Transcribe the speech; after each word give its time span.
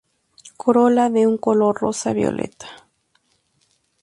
Corola 0.61 1.11
de 1.11 1.27
un 1.27 1.37
color 1.37 1.79
rosa 1.79 2.11
violeta. 2.11 2.67